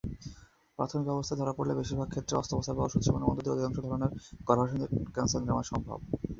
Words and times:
প্রাথমিক 0.79 1.07
অবস্থায় 1.09 1.39
ধরা 1.39 1.53
পড়লে 1.57 1.73
বেশিরভাগ 1.79 2.07
ক্ষেত্রেই 2.09 2.39
অস্ত্রোপচার 2.39 2.75
বা 2.75 2.83
ঔষধ 2.85 3.01
সেবনের 3.03 3.27
মধ্যে 3.29 3.43
দিয়ে 3.43 3.53
অধিকাংশ 3.55 3.77
ধরনের 3.85 4.11
গর্ভাশয় 4.47 4.79
ক্যান্সার 5.15 5.41
নিরাময় 5.41 5.59
করা 5.59 5.71
সম্ভব। 5.71 5.99